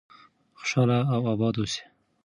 خوشحاله 0.57 0.97
او 1.13 1.21
آباد 1.33 1.55
اوسئ. 1.59 1.81